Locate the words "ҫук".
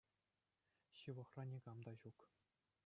2.05-2.19